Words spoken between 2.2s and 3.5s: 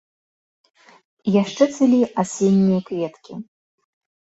асеннія кветкі.